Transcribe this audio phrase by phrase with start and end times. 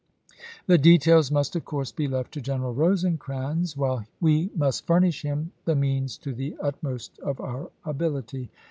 [0.65, 5.51] The details must, of course, be left to General Rosecrans, while we must furnish him
[5.65, 8.49] the means to the utmost of our ability.